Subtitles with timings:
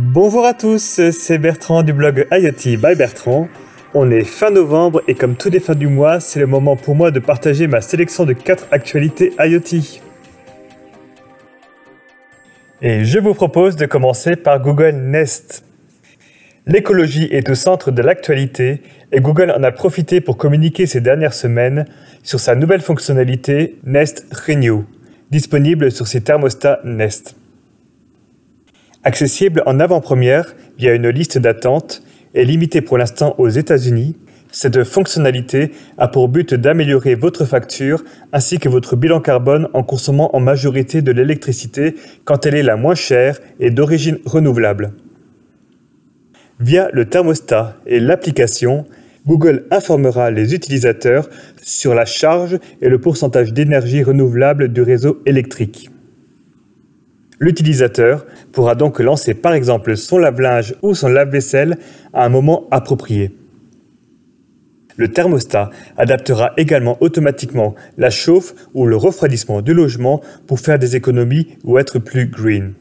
[0.00, 3.48] Bonjour à tous, c'est Bertrand du blog IoT by Bertrand.
[3.94, 6.94] On est fin novembre et comme tous les fins du mois, c'est le moment pour
[6.94, 9.98] moi de partager ma sélection de 4 actualités IoT.
[12.80, 15.64] Et je vous propose de commencer par Google Nest.
[16.68, 21.34] L'écologie est au centre de l'actualité et Google en a profité pour communiquer ces dernières
[21.34, 21.86] semaines
[22.22, 24.84] sur sa nouvelle fonctionnalité Nest Renew,
[25.32, 27.34] disponible sur ses thermostats Nest.
[29.04, 32.02] Accessible en avant-première via une liste d'attente
[32.34, 34.16] et limitée pour l'instant aux États-Unis,
[34.50, 40.34] cette fonctionnalité a pour but d'améliorer votre facture ainsi que votre bilan carbone en consommant
[40.34, 41.94] en majorité de l'électricité
[42.24, 44.92] quand elle est la moins chère et d'origine renouvelable.
[46.58, 48.84] Via le thermostat et l'application,
[49.26, 51.28] Google informera les utilisateurs
[51.62, 55.90] sur la charge et le pourcentage d'énergie renouvelable du réseau électrique.
[57.40, 61.78] L'utilisateur pourra donc lancer par exemple son lave-linge ou son lave-vaisselle
[62.12, 63.32] à un moment approprié.
[64.96, 70.96] Le thermostat adaptera également automatiquement la chauffe ou le refroidissement du logement pour faire des
[70.96, 72.74] économies ou être plus green.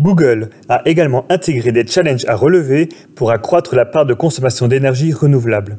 [0.00, 5.12] Google a également intégré des challenges à relever pour accroître la part de consommation d'énergie
[5.12, 5.76] renouvelable.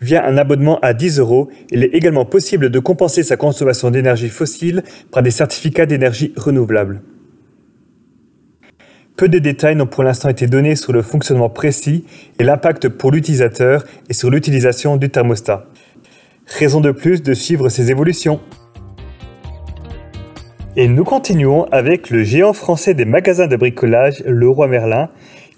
[0.00, 4.30] Via un abonnement à 10 euros, il est également possible de compenser sa consommation d'énergie
[4.30, 7.02] fossile par des certificats d'énergie renouvelable.
[9.16, 12.06] Peu de détails n'ont pour l'instant été donnés sur le fonctionnement précis
[12.38, 15.66] et l'impact pour l'utilisateur et sur l'utilisation du thermostat.
[16.46, 18.40] Raison de plus de suivre ces évolutions.
[20.76, 25.10] Et nous continuons avec le géant français des magasins de bricolage, Leroy Merlin,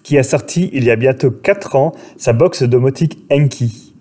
[0.03, 3.92] qui a sorti il y a bientôt 4 ans sa box domotique Enki.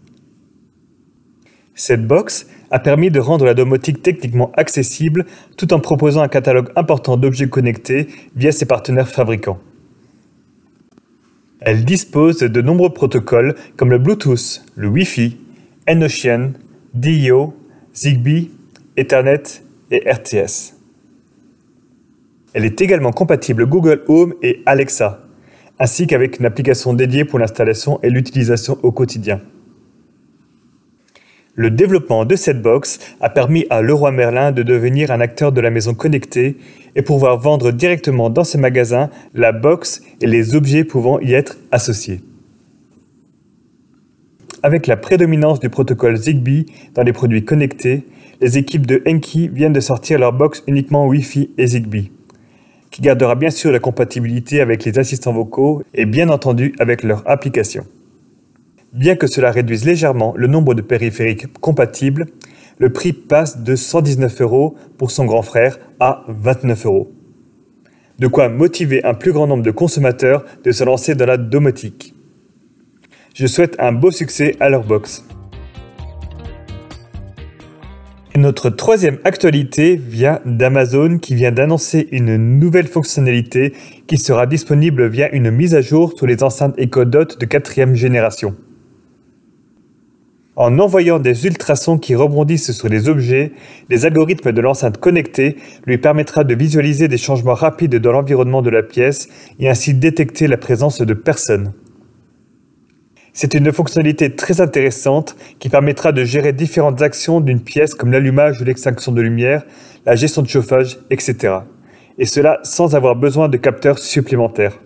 [1.76, 5.26] Cette box a permis de rendre la domotique techniquement accessible
[5.58, 9.60] tout en proposant un catalogue important d'objets connectés via ses partenaires fabricants.
[11.60, 15.38] Elle dispose de nombreux protocoles comme le Bluetooth, le Wi-Fi,
[15.86, 16.54] N-Ocean,
[16.94, 17.54] DIO,
[17.94, 18.52] Zigbee,
[18.98, 19.44] Ethernet
[19.92, 20.74] et RTS.
[22.54, 25.22] Elle est également compatible Google Home et Alexa,
[25.80, 29.40] ainsi qu'avec une application dédiée pour l'installation et l'utilisation au quotidien.
[31.54, 35.60] Le développement de cette box a permis à Leroy Merlin de devenir un acteur de
[35.60, 36.56] la maison connectée
[36.96, 41.58] et pouvoir vendre directement dans ses magasins la box et les objets pouvant y être
[41.72, 42.22] associés.
[44.64, 48.06] Avec la prédominance du protocole Zigbee dans les produits connectés,
[48.40, 52.12] les équipes de Enki viennent de sortir leur box uniquement Wi-Fi et Zigbee,
[52.92, 57.30] qui gardera bien sûr la compatibilité avec les assistants vocaux et bien entendu avec leur
[57.30, 57.86] application.
[58.94, 62.26] Bien que cela réduise légèrement le nombre de périphériques compatibles,
[62.78, 67.12] le prix passe de 119 euros pour son grand frère à 29 euros.
[68.20, 72.14] De quoi motiver un plus grand nombre de consommateurs de se lancer dans la domotique.
[73.34, 75.24] Je souhaite un beau succès à leur box.
[78.38, 83.74] notre troisième actualité vient d'Amazon qui vient d'annoncer une nouvelle fonctionnalité
[84.08, 87.94] qui sera disponible via une mise à jour sur les enceintes Echo Dot de quatrième
[87.94, 88.56] génération.
[90.62, 93.52] En envoyant des ultrasons qui rebondissent sur les objets,
[93.90, 95.56] les algorithmes de l'enceinte connectée
[95.88, 99.28] lui permettra de visualiser des changements rapides dans l'environnement de la pièce
[99.60, 101.74] et ainsi détecter la présence de personnes.
[103.34, 108.62] C'est une fonctionnalité très intéressante qui permettra de gérer différentes actions d'une pièce comme l'allumage
[108.62, 109.64] ou l'extinction de lumière,
[110.06, 111.56] la gestion de chauffage, etc.
[112.20, 114.78] Et cela sans avoir besoin de capteurs supplémentaires.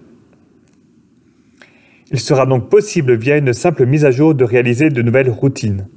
[2.15, 5.89] Il sera donc possible via une simple mise à jour de réaliser de nouvelles routines.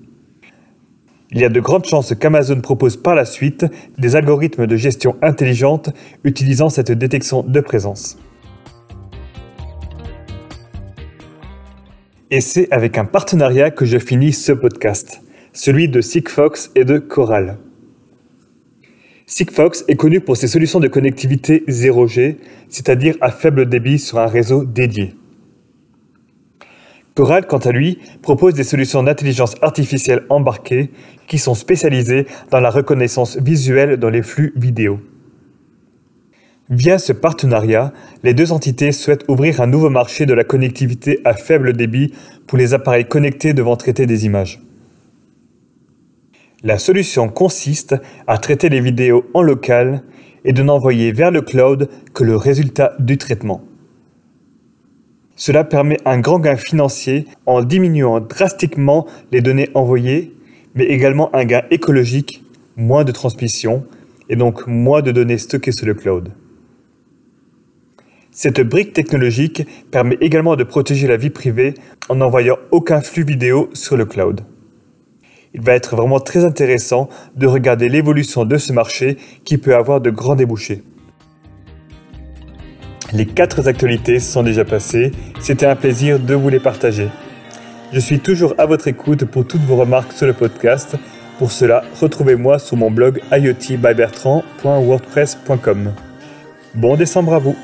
[1.30, 3.66] Il y a de grandes chances qu'Amazon propose par la suite
[3.98, 5.90] des algorithmes de gestion intelligente
[6.24, 8.18] utilisant cette détection de présence.
[12.32, 16.98] Et c'est avec un partenariat que je finis ce podcast, celui de Sigfox et de
[16.98, 17.58] Coral.
[19.24, 22.38] Sigfox est connu pour ses solutions de connectivité 0G,
[22.68, 25.14] c'est-à-dire à faible débit sur un réseau dédié.
[27.18, 30.92] Coral, quant à lui, propose des solutions d'intelligence artificielle embarquées
[31.26, 35.00] qui sont spécialisées dans la reconnaissance visuelle dans les flux vidéo.
[36.70, 37.92] Via ce partenariat,
[38.22, 42.14] les deux entités souhaitent ouvrir un nouveau marché de la connectivité à faible débit
[42.46, 44.60] pour les appareils connectés devant traiter des images.
[46.62, 47.96] La solution consiste
[48.28, 50.04] à traiter les vidéos en local
[50.44, 53.67] et de n'envoyer vers le cloud que le résultat du traitement.
[55.38, 60.34] Cela permet un grand gain financier en diminuant drastiquement les données envoyées,
[60.74, 62.42] mais également un gain écologique,
[62.76, 63.86] moins de transmission
[64.28, 66.32] et donc moins de données stockées sur le cloud.
[68.32, 71.74] Cette brique technologique permet également de protéger la vie privée
[72.08, 74.40] en n'envoyant aucun flux vidéo sur le cloud.
[75.54, 80.00] Il va être vraiment très intéressant de regarder l'évolution de ce marché qui peut avoir
[80.00, 80.82] de grands débouchés.
[83.12, 87.08] Les quatre actualités sont déjà passées, c'était un plaisir de vous les partager.
[87.90, 90.94] Je suis toujours à votre écoute pour toutes vos remarques sur le podcast.
[91.38, 95.94] Pour cela, retrouvez-moi sur mon blog iotbybertrand.wordpress.com.
[96.74, 97.56] Bon décembre à vous